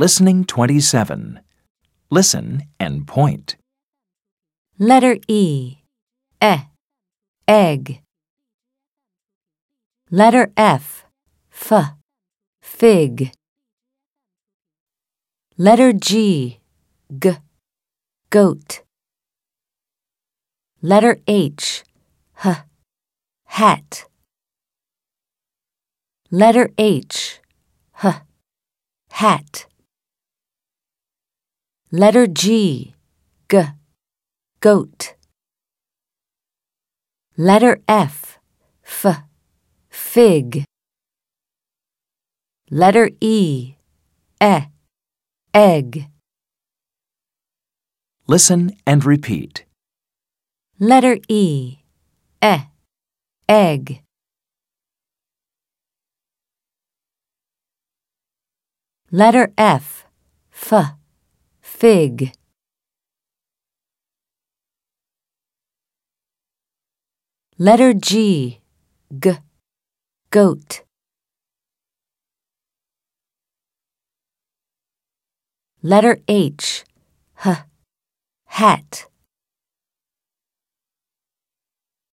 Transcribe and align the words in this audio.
Listening 0.00 0.46
27. 0.46 1.40
Listen 2.08 2.62
and 2.80 3.06
point. 3.06 3.56
Letter 4.78 5.18
E. 5.28 5.82
E. 6.40 6.56
Egg. 7.46 8.00
Letter 10.10 10.52
F. 10.56 11.04
F. 11.50 11.98
Fig. 12.62 13.32
Letter 15.58 15.92
G. 15.92 16.60
G. 17.18 17.36
Goat. 18.30 18.80
Letter 20.80 21.18
H. 21.28 21.84
H. 22.42 22.56
Hat. 23.44 24.06
Letter 26.30 26.70
H. 26.78 27.40
H. 28.02 28.14
Hat. 29.10 29.66
Letter 31.92 32.28
G. 32.28 32.94
G. 33.48 33.74
Goat. 34.60 35.16
Letter 37.36 37.80
F. 37.88 38.38
F. 38.84 39.24
Fig. 39.88 40.64
Letter 42.70 43.10
E. 43.20 43.74
E. 44.40 44.60
Egg. 45.52 46.06
Listen 48.28 48.70
and 48.86 49.04
repeat. 49.04 49.64
Letter 50.78 51.18
E. 51.28 51.78
E. 52.40 52.56
Egg. 53.48 54.02
Letter 59.10 59.52
F. 59.58 60.06
F. 60.52 60.99
Fig. 61.80 62.32
Letter 67.56 67.94
G. 67.94 68.60
G. 69.18 69.38
Goat. 70.30 70.82
Letter 75.82 76.18
H. 76.28 76.84
H. 77.36 77.64
Hat. 78.44 79.06